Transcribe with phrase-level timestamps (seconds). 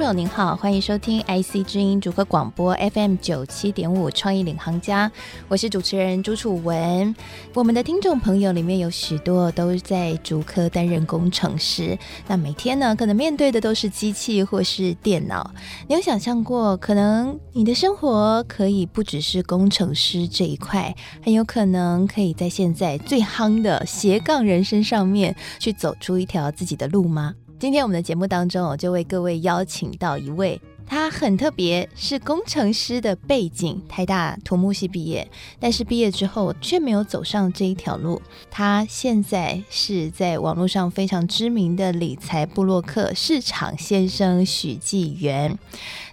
[0.00, 5.12] 朋友您好，欢迎收听 IC 之音竹科广播 FM 九七点五创意领航家，
[5.46, 7.14] 我是主持人朱楚文。
[7.52, 15.52] 我们的听众朋友里面有许多都在竹科担任工程师，那每天呢，可能面对的都是机器或是电脑。
[15.86, 27.34] 你有想象过，可能你的生活可以不只是工程师这一块，很有可能可以在现在最夯的斜杠人生上面去走出一条自己的路吗？
[27.60, 38.22] 今天我们的节目当中，我就为各位邀请到一位，他很特别，是工程师的背景，台大土木系毕业，但是毕业之后却没有走上这一条路。
[38.50, 45.58] 他现在是在网络上非常知名的理财部落客市场先生许纪元。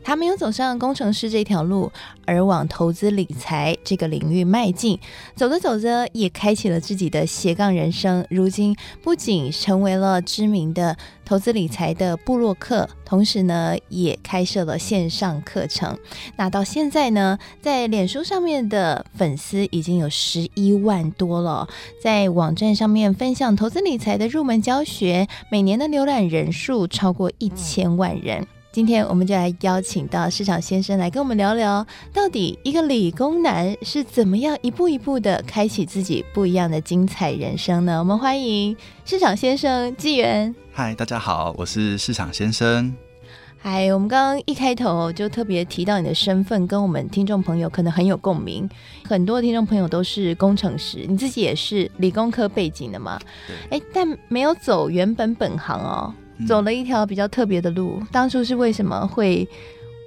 [0.04, 1.90] 他没有走上工程师这条路，
[2.28, 5.00] 而往投资理财这个领域迈进。
[5.36, 8.24] 走着走着，也开启了自己的斜杠人生。
[8.30, 15.98] 如今，不仅成为了知名的投资理财的部落客，同时呢，也开设了线上课程。
[16.36, 21.68] 那到现在呢，在脸书上面的粉丝已经有十一万多了，
[22.02, 28.46] 在网站上面分享投资理财的入门教学，每年的浏览人数超过一千万人。
[28.78, 31.84] 今天我们就来邀请到市场先生来跟我们聊聊，
[32.14, 37.98] 到底一个理工男是怎么样一步一步的开启自己不一样的精彩人生呢？
[37.98, 40.54] 我们欢迎市场先生纪元。
[40.72, 42.94] 嗨，大家好，我是市场先生。
[43.58, 48.70] 嗨，我们刚刚一开头就特别提到你的身份，跟我们听众朋友可能很有共鸣。
[49.06, 53.20] 很多听众朋友都是工程师，你自己也是理工科背景的嘛？
[53.72, 56.14] 哎，但没有走原本本行哦。
[56.46, 59.48] 走了一条比较特别的路，当初是为什么会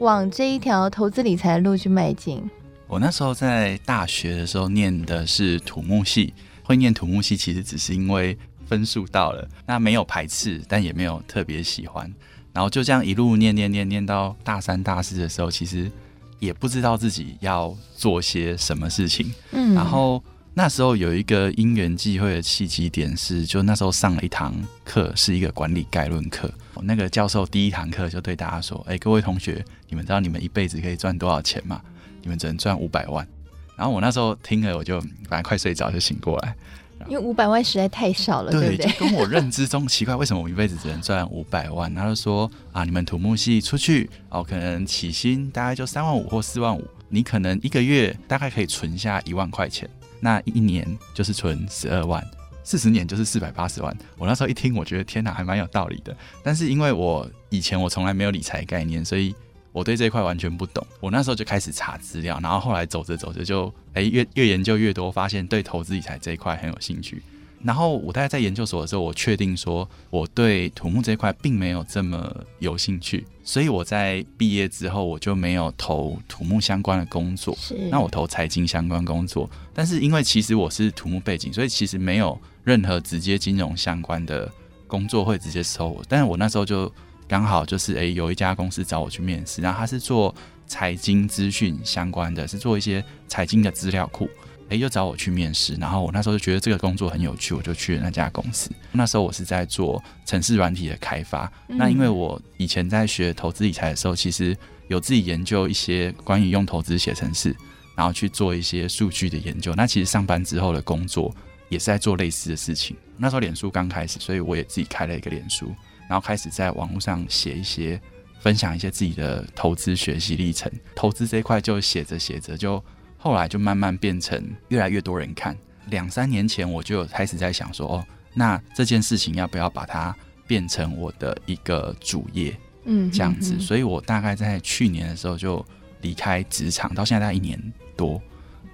[0.01, 2.43] 往这一条投资理财的路去迈进？
[2.87, 6.33] 我那时候在大学的时候念的是土木系，
[6.63, 8.37] 会念土木系其实只是因为
[8.67, 12.13] 分数到了，那没有排斥，但也没有特别喜欢，
[12.53, 15.91] 然后就这样一路念念念念到大三大四的时候，其实
[16.39, 20.23] 也不知道自己要做些什么事情，嗯，然后。
[20.63, 24.55] 那时候有一个因缘际会的契机点是，就那时候上了一堂
[24.85, 26.53] 课，是一个管理概论课。
[26.83, 31.81] 那个教授第一堂课就对大家说：“哎、欸，各位同学，你们知道你们一辈子可以赚多少钱吗？
[32.21, 33.27] 你们只能赚五百万。”
[33.75, 36.55] 然后我那时候听了，我就反正快睡着就醒过来，
[37.09, 38.87] 因为五百万实在太少了，对不对？
[38.93, 41.95] 就跟我认知中奇怪，为什么我一辈子只能赚五百万？
[41.95, 49.89] 他就说：“啊，你们土木系出去哦，可能起薪大概就三万五或四万五，你可能一个月大概可以存下一万块钱。”
[50.21, 52.25] 那一年就是存十二万，
[52.63, 53.97] 四十年就是四百八十万。
[54.17, 56.17] 我那时候一听，我觉得天哪，还蛮有道理的。
[56.43, 59.35] 但是因为我以前我从来没有理财概念，所以
[59.73, 60.87] 我对这一块完全不懂。
[61.01, 67.23] 我那时候就开始查资料，然后后来走着走着就，哎、越越研究越多，发现对投资理财这一块很有兴趣。
[67.63, 77.55] 然后我大概在研究所的时候，我确定说我对土木这一块并没有这么有兴趣，所以我在毕业之后我就没有投土木相关的工作。
[77.61, 79.49] 是，那我投财经相关工作。
[79.75, 84.51] 但是因为其实我是土木背景，所以其实没有任何直接金融相关的
[84.87, 86.03] 工作会直接收我。
[86.09, 86.91] 但是我那时候就
[87.29, 90.35] 刚好就是诶，有一家公司找我去面试，然后他是做
[90.67, 94.29] 财经资讯相关的，是做一些财经的资料库。
[94.71, 98.71] 诶，又找我去面试，然后我那时候就觉得这个工作很有趣，我就去了那家公司。
[98.93, 101.53] 那时候我是在做城市软体的开发。
[101.67, 107.53] 嗯、那因为我以前在学投资理财的时候，其实有自己研究一些关于用投资写程式，
[107.97, 109.75] 然后去做一些数据的研究。
[109.75, 111.35] 那其实上班之后的工作
[111.69, 112.97] 也是在做类似的事情。
[113.17, 115.75] 那时候脸书刚开始，所以我也自己开了一个脸书，
[116.09, 118.01] 然后开始在网络上写一些
[118.39, 120.71] 分享一些自己的投资学习历程。
[120.95, 122.81] 投资这一块就写着写着就。
[123.21, 125.57] 后来就慢慢变成越来越多人看。
[125.91, 130.17] 两三年前我就有开始在想说，哦，那这件事情要不要把它
[130.47, 132.57] 变成我的一个主业？
[132.85, 133.61] 嗯，这样子。
[133.61, 135.65] 所以我大概在去年的时候就
[136.01, 137.61] 离开职场，到现在大概一年
[137.97, 138.21] 多。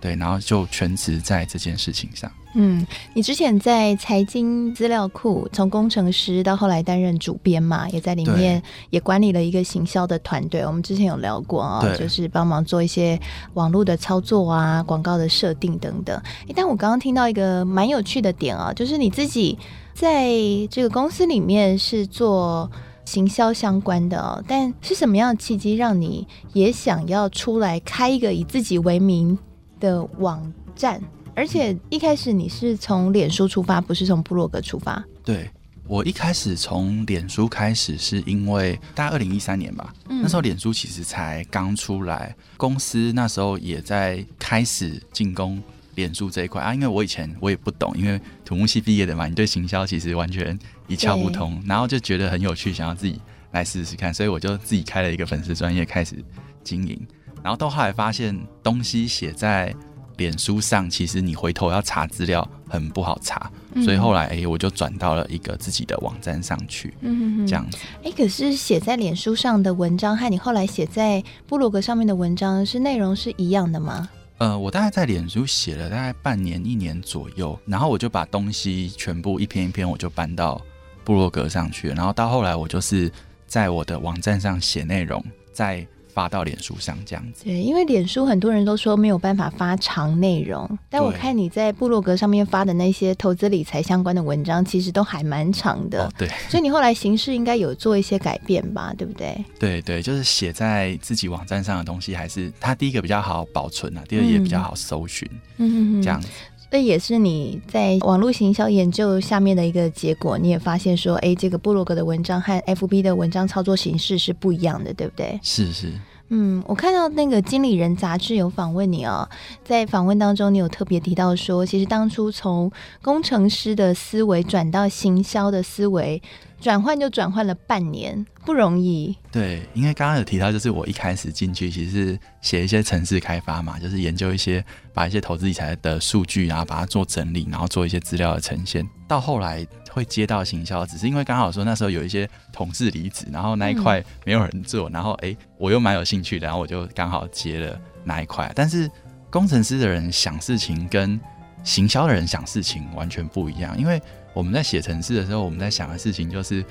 [0.01, 2.31] 对，然后就全职在这件事情上。
[2.59, 10.65] 嗯，你之前在财经资料库从工程师到后来担任主编嘛，也在里面也管理了一个行销的团队。
[10.65, 13.21] 我们之前有聊过啊、哦，就是帮忙做一些
[13.55, 16.19] 网络的操作啊、广告的设定等等。
[16.55, 19.59] 但我刚刚听到一个蛮有趣的点啊，就是你自己
[19.93, 20.31] 在
[20.71, 22.71] 这个公司里面是做
[23.05, 29.39] 行销相关的哦，但是什么样的契机让你也想要出来开一个以自己为名
[29.81, 31.01] 的网站，
[31.35, 35.03] 而且一开始你是从脸书出发，不是从部落格出发。
[35.25, 35.51] 对，
[35.87, 45.63] 我一开始从脸书开始，是因为大概二零一三年吧，嗯、那时候脸书其实才刚出来，公司那时候也在开始进攻
[45.95, 46.75] 脸书这一块啊。
[46.75, 50.59] 因为我以前我也不懂，因为土木系毕业的嘛，你对行销其实完全
[50.89, 53.21] 一窍不通，然后就觉得很有趣，想要自己
[53.53, 56.17] 来试试看，所以我就自己开了一个粉丝专业开始
[56.65, 57.01] 经营，
[57.47, 59.73] 然后到后来发现东西写在。
[60.17, 67.77] 脸书上其实你回头要查资料很不好查，嗯、所以后来哎、欸，我就转到了一个自己的网站上去，嗯这样子。
[68.03, 74.09] 哎、欸，可是写在脸书上的文章和你后来写在部落格上面的文章是内容是一样的吗？
[74.39, 80.59] 呃，我大概在脸书写了大概半年一年左右，然后我就把东西全部一篇一篇我就搬到
[81.05, 83.13] 部落格上去了，然后到后来我就是
[83.47, 85.23] 在我的网站上写内容，
[85.53, 85.87] 在。
[86.17, 96.07] 发到脸书上这样子，对，因为脸书很多人都说没有办法发长内容，但我看你在部落格上面发的那些投资理财相关的文章，其实都还蛮长的。
[96.07, 99.45] 哦，对，所以你后来形式应该有做一些改变吧，对不对？
[99.59, 105.29] 对对，就是写在自己网站上的东西，还是它第一个比较好保存啊，第二也比较好搜寻，
[105.59, 106.29] 嗯嗯，这样子。
[106.77, 115.41] 这也是你在网络行销研究下面的一个结果，你也发现说，哎，这个部落格的文章和 FB 的文章操作形式是不一样的，对不对？
[115.43, 115.91] 是是。
[116.29, 119.27] 嗯，我看到那个《经理人》杂志有访问你哦，
[119.65, 122.71] 在访问当中，你有特别提到说，其实当初从
[123.01, 126.21] 工程师的思维转到行销的思维。
[126.61, 129.15] 转换就转换了半年，不容易。
[129.31, 134.65] 对，因为刚刚有提到，就是我一开始进去其实是写一些城市开发嘛，就是研究一些，
[134.95, 138.89] 把一些投资理财的数据，然后把它做整理，然后做一些资料的呈现。
[139.07, 148.51] 到后来会接到行销，只是因为刚好说那时候有一些同事离职，然后那一块没有人做，嗯、然后哎，我又蛮有兴趣的，然后我就刚好接了那一块。
[148.57, 148.91] 但是
[149.31, 151.21] 工程师的人想事情跟
[151.63, 154.01] 行销的人想事情完全不一样，因为。
[154.37, 156.63] 我们在写程式的时候，我们在想的事情就是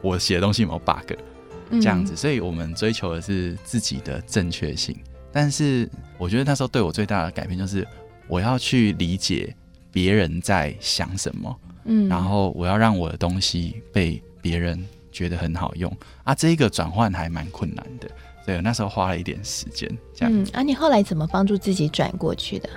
[0.00, 1.12] 我写的东西有没有 bug，
[1.72, 4.96] 这样子，所以我们追求的是自己的正确性。
[5.32, 7.84] 但是我觉得那时候对我最大的改变就是，
[8.28, 9.52] 我要去理解
[9.90, 14.80] 别人在想什么，嗯，然后我要让我的东西被别人
[15.10, 15.92] 觉得很好用
[16.22, 18.08] 啊，这一个转换还蛮困难的，
[18.44, 19.90] 所以那时候花了一点时间。
[20.14, 22.70] 这样，嗯，啊，你后来怎么帮助自己转过去的？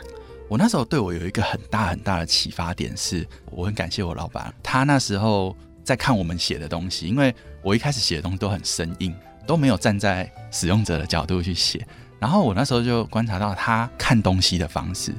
[0.49, 9.15] 我那时候对我有一个很大很大的启发点是，我很感谢我老板，他那时候在看我们写的东西，因为我一开始写的东西都很生硬，
[9.47, 11.85] 都没有站在使用者的角度去写。
[12.19, 15.13] 然后我那时候就观察到他看东西的方式，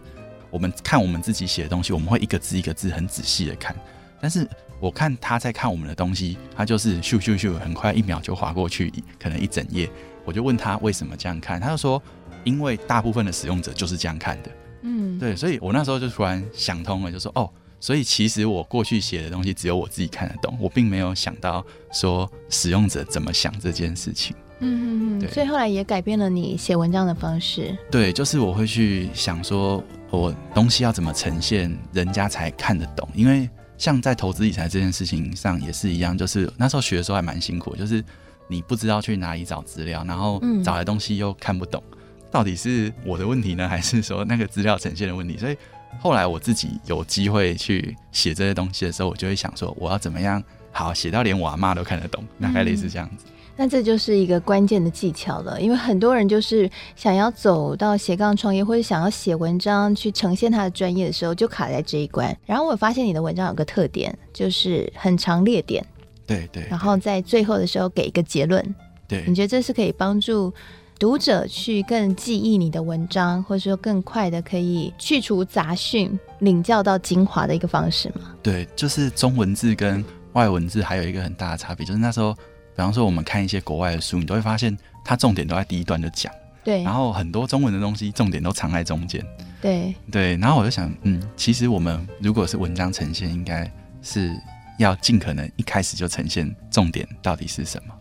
[0.51, 3.75] 我们看我们自己写的东西，我们会一个字一个字很仔细的看，
[4.21, 4.49] 但是
[4.79, 9.91] 我看他在看我们的东西，他就是咻咻咻，很快一秒就划过去，可能一整页。
[10.25, 12.01] 我就问他为什么这样看，他就说，
[12.45, 14.51] 因为大部分的使用者就是这样看的。
[14.87, 17.51] 嗯，对，所以我那时候就突然想通了，就说哦，
[17.81, 24.37] 所以其实我过去写的东西只有我自己看得懂，我并没有想到说使用者怎么想这件事情。
[24.61, 27.77] 嗯嗯嗯，所以后来也改变了你写文章的方式。
[27.91, 33.09] 对，就是我会去想说，我东西要怎么呈现，人家才看得懂。
[33.15, 33.49] 因为
[33.79, 38.05] 像在投资理财这件事情上也是一样，就是那时候学的时候还蛮辛苦，就是
[38.49, 41.83] 你不知道去哪里找资料，然后找来东西又看不懂。
[41.91, 41.99] 嗯
[42.35, 45.39] 到底是我的问题呢，还是说那个资料呈现的问题？
[45.39, 45.57] 所以
[46.01, 50.43] 后来我自己有机会去写这些东西的时候，我就会想说，我要怎么样
[50.73, 53.27] 好写到连我阿妈都看得懂，大概类似这样子。
[53.29, 62.37] 嗯，那这就是一个关键的技巧了，因为很多人就是想要走到斜杠创业，或者想要写文章去呈现他的专业的时候，就卡在这一关。
[62.45, 65.87] 然后我发现你的文章有个特点，就是很长列点，
[66.27, 68.75] 对对，对，然后在最后的时候给一个结论。
[69.07, 70.53] 对，你觉得这是可以帮助
[70.99, 78.33] 读者去更记忆你的文章，或者说更快的可以去除杂讯，领教到精华的一个方式吗？
[78.43, 82.41] 对，就是中文字跟外文字还有一个很大的差别，就是那时候，比
[82.77, 86.33] 方说我们看一些国外的书，你都会发现它重点都在第一段就讲，
[86.63, 89.25] 对，然后很多中文的东西重点都藏在中间，
[89.61, 93.71] 对对，然后我就想，嗯，其实我们如果是文章呈现，应该
[94.01, 94.35] 是
[94.79, 97.95] 要尽可能一开始就呈现重点到底是什么。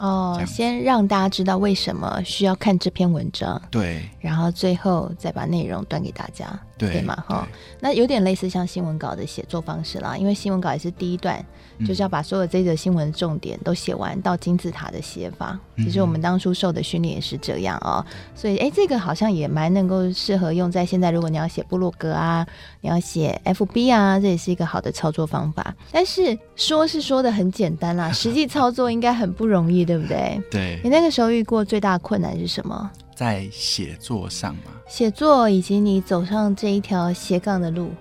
[0.00, 7.14] 哦，先让大家知道为什么需要看这篇文章，对，然后最后再把内容端给大家，对，嘛？
[7.26, 7.48] 哈，
[7.80, 11.44] 那有点类似像新闻稿的写作方式啦，因为新闻稿也是第一段。
[11.86, 15.58] 就是要把所有这则新闻的重点都写完，到金字塔的写法。
[15.78, 18.04] 其实我们当初受的训练也是这样哦。
[18.34, 21.10] 所以，哎，这个好像也蛮能够适合用在现在。
[21.10, 22.46] 如果你要写部落格啊，
[22.82, 25.74] 你要写 FB 啊，这也是一个好的操作方法。
[25.90, 30.38] 但是说是说的很简单啦，实际操作应该很不容易，对不对？
[30.50, 30.78] 对。
[30.84, 32.90] 你那个时候遇过最大的困难是什么？
[33.20, 34.72] 在写作上嘛。
[34.88, 37.92] 写作以及你走上这一条斜杠的路。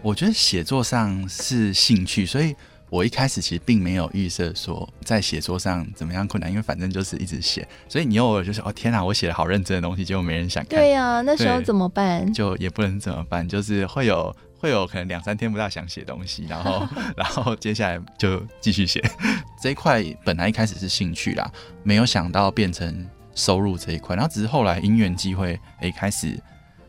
[0.00, 2.56] 我觉得写作上是兴趣，所以。
[2.88, 10.78] 我一开始其实并没有预设说在写作上怎么样困难，因为反正就是一直写，所以你偶尔就是哦天哪，我写了好认真的东西，结果没人想看。
[10.78, 12.32] 对呀、啊，那时候怎么办？
[12.32, 16.86] 就也不能怎么办，就是会有会有可能两三天不大想写东西，然后
[17.18, 19.02] 然后接下来就继续写。
[19.60, 21.50] 这一块本来一开始是兴趣啦，
[21.82, 23.04] 没有想到变成
[23.36, 26.36] 收入这一块，然后只是后来因缘际会，诶，开始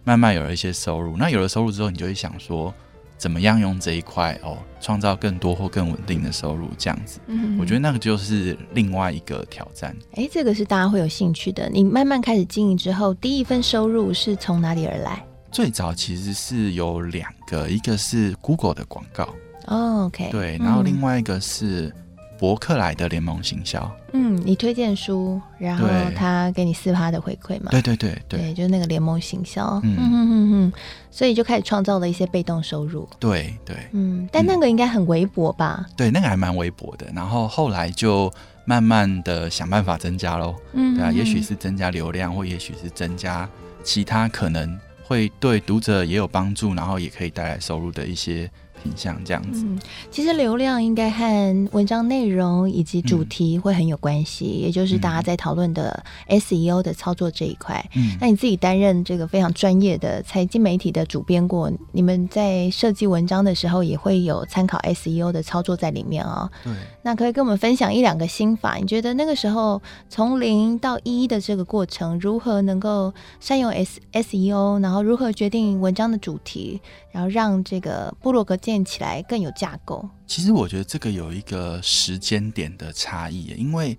[0.04, 1.16] 慢慢有了一些收入。
[1.16, 2.74] 那有了收入之后，你就会想说。
[3.20, 6.70] 怎么样用这一块哦，创造更多或更稳定的收入？
[6.78, 9.98] 这样子，嗯，我觉得那个就是另外一个挑战。
[10.12, 11.68] 诶，这个是大家会有兴趣的。
[11.68, 15.26] 你慢慢开始经营之后，第一份收入是从哪里而来？
[15.52, 19.34] 最早其实是有两个，一个是 Google 的广告，
[19.66, 21.92] 哦，OK，对，然后另外一个是。
[22.38, 27.72] 博客来的联盟行销，嗯，你推荐书，然后他给你四趴的回馈嘛？
[27.72, 30.74] 对对对对，对，就是那个联盟行销，嗯嗯嗯嗯，
[31.10, 33.08] 所以就开始创造了一些被动收入。
[33.20, 35.86] 对对，嗯，但那个应该很微薄吧？
[35.96, 37.08] 对，那个还蛮微薄的。
[37.14, 38.32] 然后后来就
[38.66, 43.50] 慢慢的想办法增加喽，嗯，对啊，也许是增加流量，或也许是增加
[43.84, 48.50] 其他可能会对读者也有帮助，然后也可以带来收入的一些。
[48.82, 49.80] 品相这样子，嗯，
[50.10, 57.84] 其实流量应该和文章内容以及主题会很有关系，嗯，也就是大家在讨论的 SEO 的操作这一块。
[57.96, 66.50] 嗯，那你自己担任这个非常专业的财经媒体的主编过，你们在设计文章的时候也会有参考 SEO 的操作在里面哦。
[66.64, 68.76] 对，那可以跟我们分享一两个心法？
[68.76, 76.80] 你觉得那个时候从零到一的这个过程，如何能够善用 S SEO，然后如何决定文章的主题？
[77.12, 80.06] 然后让这个部落格建起来更有架构。
[80.26, 83.98] 其实我觉得这个有一个时间点的差异，因为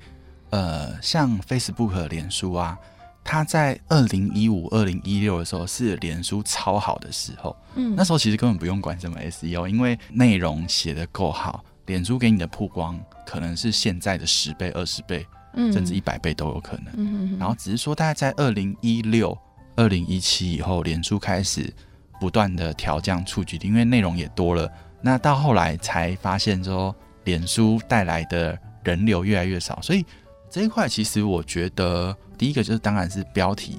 [0.51, 2.77] 呃，像 Facebook、脸书啊，
[3.25, 7.57] 它在二零一五、二零一六的时候是脸书超好的时候。
[7.77, 16.93] 嗯，那时候其实根本不用管什么 SEO，因为内容写的够好，脸书给你的曝光可能是现在的十倍、二十倍，嗯，甚至一百倍都有可能。
[16.99, 19.35] 嗯，然后只是说，大概在二零一六、
[19.77, 21.73] 二零一七以后，脸书开始。
[22.21, 24.71] 不断的调降触及率，因为内容也多了。
[25.01, 26.95] 那到后来才发现说，
[27.25, 29.81] 脸书带来的人流越来越少。
[29.81, 30.05] 所以
[30.51, 33.79] 这一块其实我觉得，第一个就是当然是标题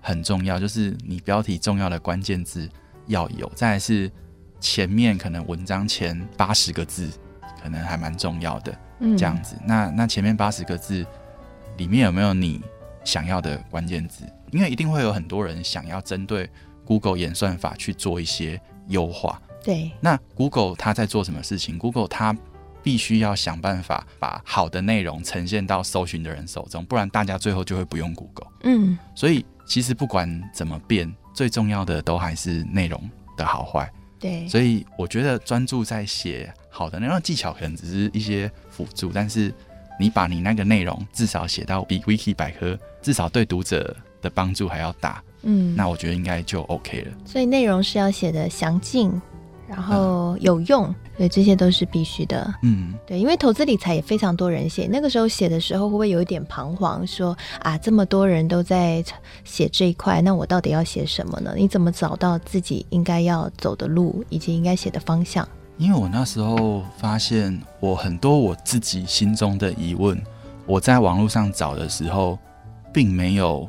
[0.00, 2.68] 很重要，就是你标题重要的关键字
[3.06, 3.50] 要有。
[3.56, 4.08] 再来是
[4.60, 7.10] 前面可能文章前八十个字
[7.60, 8.72] 可能还蛮重要的，
[9.18, 9.56] 这样子。
[9.60, 11.04] 嗯、那那前面八十个字
[11.78, 12.62] 里面有没有你
[13.02, 14.24] 想要的关键字？
[14.52, 16.48] 因为一定会有很多人想要针对。
[16.90, 19.92] Google 演算法去做一些优化，对。
[20.00, 22.36] 那 Google 它在做什么事情？Google 它
[22.82, 28.48] 必须要想办法把好的内容呈现到搜寻的人手中，不然大家最后就会不用 Google。
[28.64, 28.98] 嗯。
[29.14, 33.88] 所以其实不管怎么变，最重要的都还是内容的好坏。
[34.18, 34.48] 对。
[34.48, 39.54] 所以我觉得专注在写好的内容，技巧可能只是一些辅助，但是
[40.00, 45.22] 你把你那个内容至少写到比 Wiki 百科至少对读者的帮助还要大。
[45.42, 47.12] 嗯，那我觉得应该就 OK 了。
[47.24, 49.10] 所以内容是要写的详尽，
[49.68, 52.52] 然后有用，嗯、对，这些都是必须的。
[52.62, 57.34] 嗯，对，因为投资理财也非常多人写，那个时候写的时候会不会有一点彷徨说？
[57.34, 59.04] 说啊，这么多人都在
[59.44, 61.54] 写这一块，那我到底要写什么呢？
[61.56, 65.46] 你怎么找到自己应该要走的路，以及应该写的方向？
[65.78, 70.20] 因为我那时候发现，我很多我自己心中的疑问，
[70.66, 72.38] 我在网络上找的时候，
[72.92, 73.66] 并没有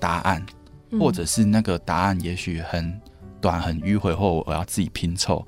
[0.00, 0.44] 答案。
[0.92, 3.00] 或者是那个答案也许很
[3.40, 5.46] 短很迂回，或我要自己拼凑，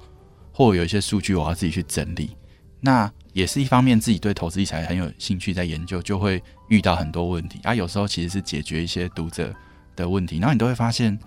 [0.53, 2.37] 或有一些数据我要自己去整理。
[2.81, 7.75] 那也是一方面，自己对投资理财很有兴趣，在研究就会遇到很多问题啊。
[7.75, 9.53] 有时候其实是解决一些读者
[9.97, 11.19] 的问题，然后你都会发现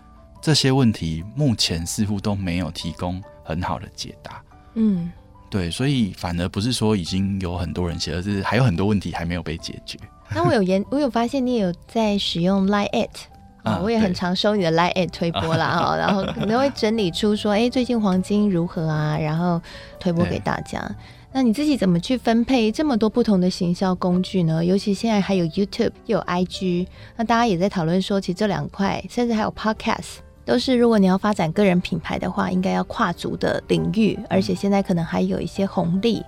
[0.41, 4.41] 这些问题目前似乎都没有提供很好的解答。
[4.75, 5.11] 嗯，
[5.49, 9.99] 对，所以反而不是说已经有很多人写，而是还有很多问题还没有被解决。
[10.33, 13.09] 那我有研，我有发现你也有在使用 Line@
[13.63, 19.17] 啊、哦，我也很常收你的 LINE@ 推播啦 哈，然后可能会整理出说，哎、欸，最近黄金如何啊？
[19.17, 19.61] 然后
[19.99, 20.79] 推播给大家。
[21.33, 24.65] 那你自己怎么去分配这么多不同的行销工具呢？
[24.65, 36.21] 尤其现在还有 YouTube 又有 IG，那大家也在讨论说，其实这两块，甚至还有 Podcast，都是如果你要发展个人品牌的话，应该要跨足的领域，而且现在可能还有一些红利。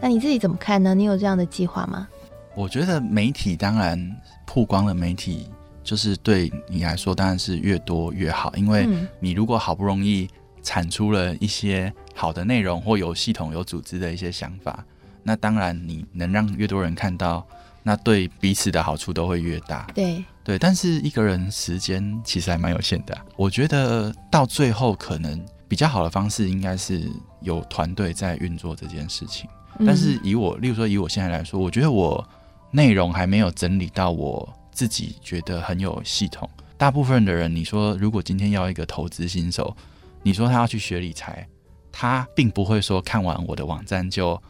[0.00, 0.94] 那你自己怎么看呢？
[0.94, 2.06] 你有这样的计划吗？
[2.54, 3.98] 我觉得媒体当然
[4.44, 5.48] 曝光了媒体。
[5.82, 8.88] 就是对你来说，当然是越多越好，因为
[9.20, 10.28] 你如果好不容易
[10.62, 14.84] 产出了一些好的内容，或有系统、有组织的一些想法，
[15.22, 17.46] 那当然你能让越多人看到，
[17.82, 19.86] 那对彼此的好处都会越大。
[19.94, 27.08] 对对，但是一个人时间其实还蛮有限的啊，我觉得到最后可能比较好的方式，应该是
[27.40, 29.48] 有团队在运作这件事情。
[29.86, 32.24] 但是以我，例如说以我现在来说，我觉得我
[32.70, 36.48] 内容还没有整理到我自己觉得很有系统。
[36.76, 39.76] 大部分的人，你说如果今天要一个投资新手，
[40.22, 41.46] 你说他要去学理财，
[41.92, 44.40] 他并不会说看完我的网站就，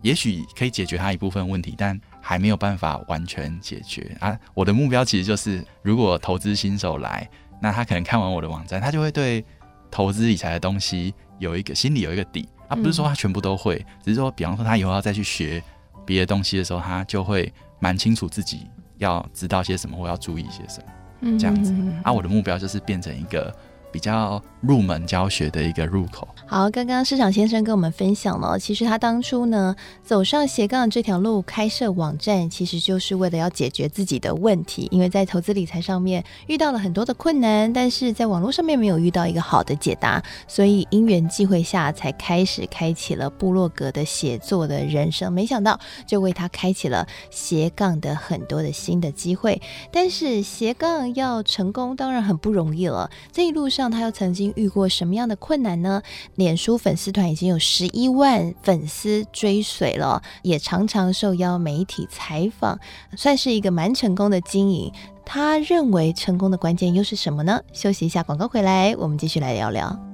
[0.00, 4.38] 也许可以解决他一部分问题，但还没有办法完全解决啊。
[4.54, 7.28] 我的目标其实就是，如果投资新手来，
[7.60, 9.44] 那他可能看完我的网站，他就会对
[9.90, 12.48] 投资理财的东西有一个心里有一个底。
[12.66, 15.62] 啊，不是说他全部都会，只是说，比方说他以后要再去学
[16.06, 18.66] 别的东西的时候，他就会蛮清楚自己
[18.98, 20.82] 要知道些什么或要注意些什
[21.20, 21.72] 么，这样子。
[21.72, 23.54] 嗯、啊，我的目标就是变成一个。
[23.94, 26.26] 比较入门教学的一个入口。
[26.46, 34.88] 好，刚刚市场先生跟我们分享了，其实他当初呢走上斜杠这条路，开设网站，其实就是为了要解决自己的问题。
[34.90, 45.32] 因为在投资理财上面遇到了很多的困难，但是在网络上面没有遇到一个好的解答，所以因缘际会下才开始开启了部落格的写作的人生。
[45.32, 49.62] 没想到就为他开启了斜杠的很多的新的机会。
[49.92, 53.08] 但是斜杠要成功，当然很不容易了。
[53.30, 53.83] 这一路上。
[53.90, 56.02] 他又曾经遇过什么样的困难呢？
[56.34, 62.78] 脸书粉丝团已经有十一万粉丝追随了，也常常受邀媒体采访，
[63.16, 64.92] 算是一个蛮成功的经营。
[65.24, 67.60] 他认为成功的关键又是什么呢？
[67.72, 70.13] 休息一下，广告回来，我们继续来聊聊。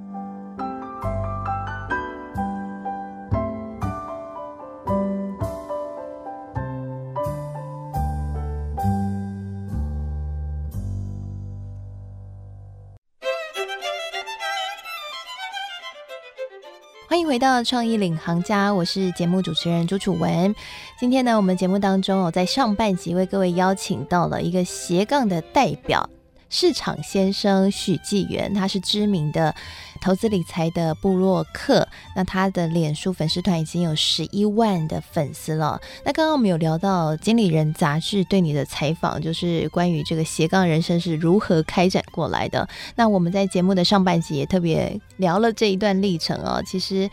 [17.30, 20.52] 回到创意领航家，我是节目主持人朱楚文。
[20.98, 26.10] 今天呢，我们节目当中哦，在上半集为各位邀请到了一个斜杠的代表。
[26.50, 29.54] 市场先生许纪元，他是知名的
[30.00, 35.80] 投资理财的部落客，那他的脸书粉丝团已经有十一万的粉丝了。
[36.04, 42.68] 那刚刚我们有聊到《经理人》杂志对你的采访，就是关于这个斜杠人生是如何开展过来的。
[42.96, 47.08] 那我们在节目的上半集也特别聊了这一段历程哦，其实。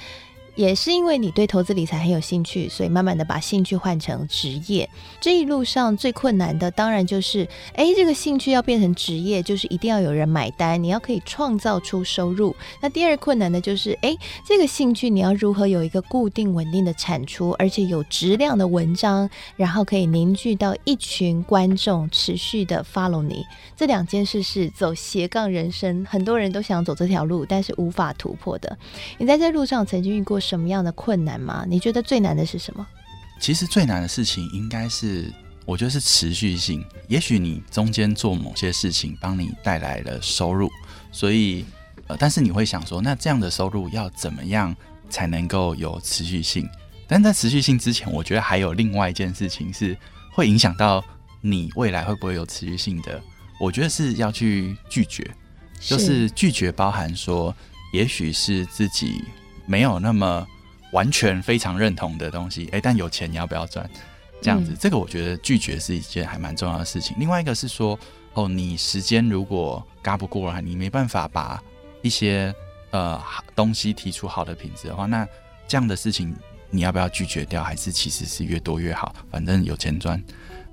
[0.57, 4.89] 也是因为你对投资理财很有兴趣，所以慢慢的把兴趣换成职业。
[5.21, 12.55] 这一路上最困难的，当然就是，哎，这个兴趣要变成职业，就是一定要有人买单，你要可以创造出收入。
[12.81, 23.45] 那第二困难的就是，哎，这个兴趣你要如何有一个固定稳定的产出，而且有质量的文章，然后可以凝聚到一群观众持续的 follow 你。
[23.75, 28.75] 这两件事是走斜杠人生，很多人都想走这条路，但是无法突破的。
[29.19, 31.65] 你在这路上曾经遇过什么样的困难吗？
[31.67, 32.87] 你觉得最难的是什么？
[33.39, 35.29] 其实最难的事情应该是，
[35.65, 36.85] 我觉得是持续性。
[37.09, 40.71] 也许你中间做某些事情帮你带来了收入，
[41.11, 41.65] 所以
[42.07, 44.73] 呃，但是你会想说，那这样的收入要怎么样
[45.09, 46.67] 才能够有持续性？
[47.07, 49.97] 但在持续性之前，我觉得还有另外一件事情是
[50.33, 51.03] 会影响到
[51.41, 53.21] 你未来会不会有持续性的。
[53.59, 55.29] 我觉得是要去拒绝，
[55.79, 57.53] 就是拒绝包含说，
[57.91, 59.21] 也许是自己。
[59.67, 60.47] 没有那么
[60.93, 63.87] 完全非常认同的东西，诶，但有钱你要不要赚？
[64.41, 67.15] 这样子，嗯、这个我觉得拒绝是一件还蛮重要的事情。
[67.19, 67.99] 另外一个是说，
[68.33, 71.61] 哦，你时间如果嘎不过来，你没办法把
[72.01, 72.53] 一些
[72.91, 73.21] 呃
[73.55, 75.27] 东西提出好的品质的话，那
[75.67, 76.35] 这样的事情
[76.69, 77.63] 你要不要拒绝掉？
[77.63, 79.15] 还是其实是越多越好？
[79.31, 80.23] 反正有钱赚。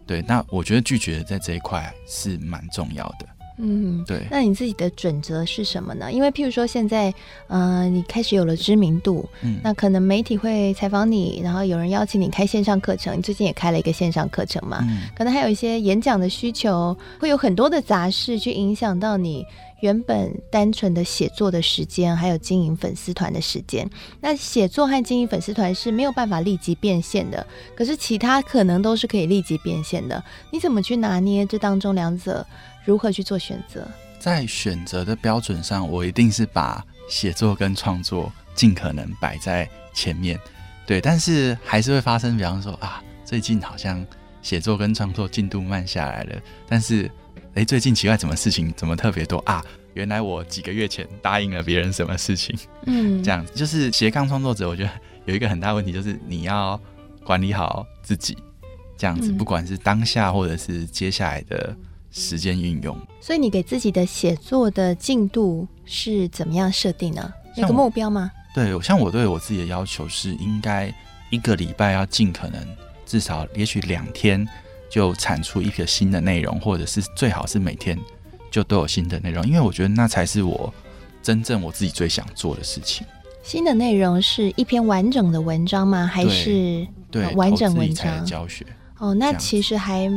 [0.06, 3.26] 对，那我觉得拒绝在这一块是蛮重要的。
[3.56, 4.26] 嗯，对。
[4.30, 6.12] 那你自己的准则是什么呢？
[6.12, 7.12] 因为譬如说现在，
[7.46, 19.46] 嗯、呃，你开始有了知名度，嗯，那可能媒体会采访你，然后有人邀请你开线上课程，你最近也开了一个线上课程嘛，嗯，可能还有一些演讲的需求，会有很多的杂事去影响到你
[19.84, 23.86] 原本单纯的写作的时间，还有经营粉丝团的时间。
[24.18, 30.24] 那写作和经营粉丝团是没有办法立即变现的，可是其他可能都是可以立即变现的。
[30.50, 32.46] 你怎么去拿捏这当中两者？
[32.86, 33.86] 如何去做选择？
[34.18, 40.40] 在选择的标准上，我一定是把写作跟创作尽可能摆在前面。
[40.86, 44.02] 对，但是还是会发生，比方说啊，最近好像
[44.40, 46.40] 写作跟创作进度慢下来了。
[46.66, 47.10] 但是，
[47.54, 49.64] 诶，最近奇怪，怎么事情怎么特别多啊？
[49.94, 52.56] 原来我几个月前答应了别人什么事情？
[52.86, 54.90] 嗯，这样子就是斜杠创作者，我觉得
[55.24, 56.80] 有一个很大问题，就是你要
[57.24, 58.36] 管理好自己，
[58.96, 61.76] 这样子，不管是当下或者是接下来的。
[62.16, 67.34] 时间运用，所以你给自己的写作的进度是怎么样设定呢？
[67.56, 68.30] 有个目标吗？
[68.54, 70.94] 对，像我对我自己的要求是，应该
[71.28, 72.64] 一个礼拜要尽可能
[73.04, 74.48] 至少，也许两天
[74.94, 77.98] 就产出一个新的内容，或者是最好是每天
[78.48, 80.72] 就都有新的内容，因为我觉得那才是我
[81.20, 83.04] 真正我自己最想做的事情。
[83.42, 86.06] 新的内容是一篇完整的文章吗？
[86.06, 88.64] 还是对完整文章教学？
[88.98, 90.08] 哦，那其实还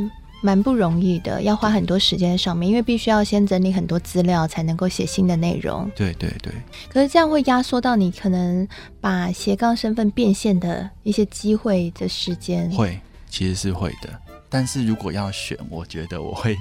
[0.41, 5.89] 蛮不容易的，要花很多时间在上面，因为必须要先整理很多资料，才能够写新的内容。
[5.95, 6.53] 对对对。
[6.87, 8.67] 可是这样会压缩到你可能
[9.01, 12.69] 把斜杠身份变现的一些机会的时间。
[12.69, 14.21] 会，其实是会的。
[14.49, 16.55] 但是如果要选，我觉得我会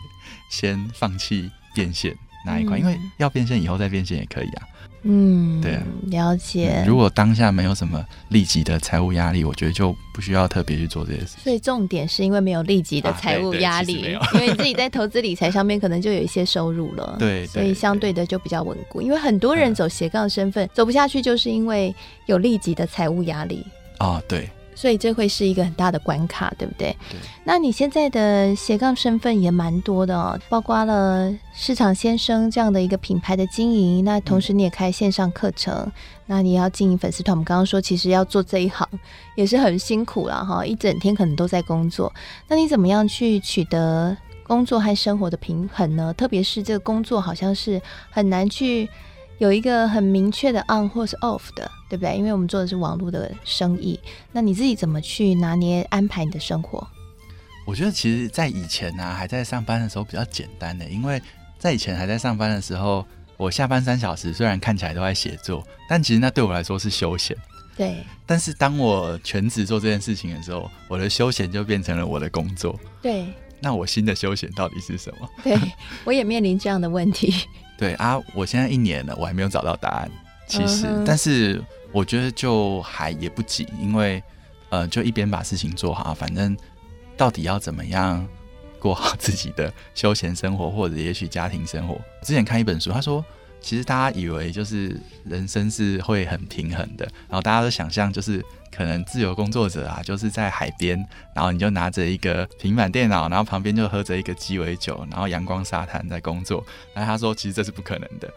[0.50, 4.68] 先放弃变现那一块，嗯、因为要变现以后再变现也可以啊。
[5.08, 6.86] 嗯，对啊，了解、嗯。
[6.86, 11.36] 如果当下没有什么立即的财务压力，我觉得就不需要特别去做这些事。
[11.44, 19.00] 所以重点是因为没有立即的财务压力，啊、 因为自己在投资理财上面可能就有一些收入了，对，所以相对的就比较稳固。
[19.00, 21.94] 因为很多人走斜杠身份、嗯、走不下去，就是因为
[22.24, 23.64] 有立即的财务压力
[23.98, 24.50] 啊，对。
[24.76, 26.94] 所以这会是一个很大的关卡，对不对？
[27.10, 27.18] 对。
[27.44, 35.92] 那你现在的斜杠身份也蛮多的哦，包括了市场先生这样的一个品牌的经营，那同时你也开线上课程，嗯、
[36.26, 37.34] 那你要经营粉丝团。
[37.34, 38.86] 我们刚刚说，其实要做这一行
[39.34, 42.12] 也是很辛苦了哈，一整天可能都在工作。
[42.46, 46.12] 那你怎么样去取得工作和生活的平衡呢？
[46.14, 48.88] 特别是这个工作好像是很难去。
[49.38, 52.16] 有一个很明确的 on 或是 off 的，对不对？
[52.16, 53.98] 因为我们做的是网络的生意，
[54.32, 56.86] 那你自己怎么去拿捏安排你的生活？
[57.66, 61.20] 我觉得其实，在以前呢、啊，还在上班的时候比较简单的，因为
[61.58, 63.04] 在以前还在上班的时候，
[63.36, 67.36] 我下班三小时虽然看起来都在写作，但其实那对我来说是休闲。
[67.76, 67.96] 对。
[68.24, 72.78] 但是当我全职做这件事情的时候，我的休闲就变成了我的工作。
[73.02, 73.26] 对。
[73.60, 75.28] 那我新的休闲到底是什么？
[75.42, 75.58] 对，
[76.04, 77.34] 我也面临这样的问题。
[77.76, 80.10] 对啊，我现在一年了，我还没有找到答案。
[80.46, 81.04] 其实，uh.
[81.04, 81.62] 但是
[81.92, 84.22] 我觉得就还也不急，因为
[84.68, 86.56] 呃，就一边把事情做好，反正
[87.16, 88.26] 到底要怎么样
[88.78, 92.00] 过好自己的休闲生活，或者也许家庭生活。
[92.22, 93.24] 之前看一本书，他说，
[93.60, 98.44] 其实大家以为就是人生是会很平衡的，然后大家都想象就是。
[98.76, 101.02] 可能自由工作者啊，就是在海边，
[101.34, 106.62] 然后你就拿着一个平板电脑，然后旁边就喝着一个鸡尾酒，然后阳光沙滩在工作。
[106.94, 108.30] 那他说，其实这是不可能的。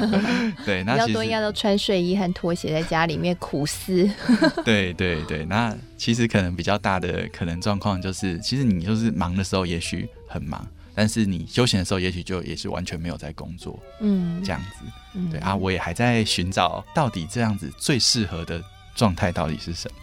[0.64, 4.08] 对，那比较多应该都穿睡衣和拖鞋在家里面苦思。
[4.64, 13.78] 对对对，那其实可能比较大的可能状况就是，其实你就是忙的时候也许很忙，但是你休闲的时候也许就也是完全没有在工作。
[14.00, 14.86] 嗯，这样子。
[15.14, 18.62] 嗯、对啊，我也还在寻找到底这样子最适合的。
[18.94, 19.96] 状态到底是什么？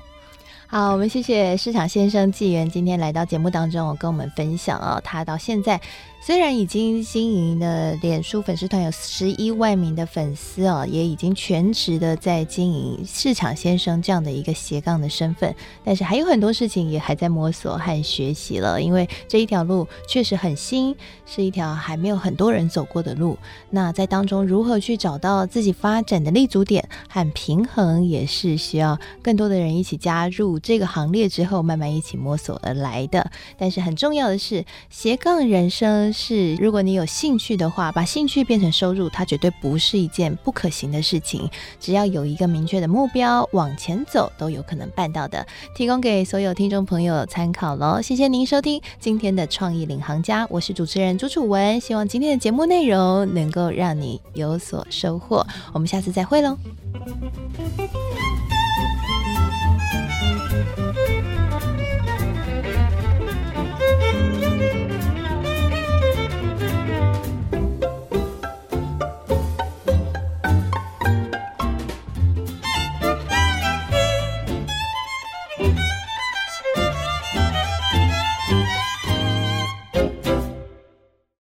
[0.67, 5.79] 好，我们谢谢市场先生纪元今天来到节目当中，跟我们分享啊，他到现在。
[6.23, 15.53] 虽然已经经营的脸书粉丝团有十一万名的粉丝哦，也已经全职的在经营市场先生这样的一个斜杠的身份，
[15.83, 18.79] 但是还有很多事情也还在摸索和学习了。
[18.79, 23.35] 因为这一条路确实很新，是一条还没有很多人走过的路。
[23.71, 33.31] 那在当中如何去找到自己发展的立足点和平衡，也是需要更多的人一起加入这个行列之后，慢慢一起摸索而来的。
[33.57, 36.10] 但是很重要的是，斜杠人生。
[36.11, 41.49] 是，如果你有兴趣的话，把兴趣变成收入，它绝对不是一件不可行的事情。
[41.79, 45.45] 只要有一个明确的目标，往前走都有可能办到的。
[45.75, 48.01] 提供给所有听众朋友参考喽。
[48.01, 51.79] 谢谢您收听今天的创意领航家，我是主持人朱楚文。
[51.79, 55.45] 希望今天的节目内容能够让你有所收获。
[55.73, 56.57] 我们下次再会喽。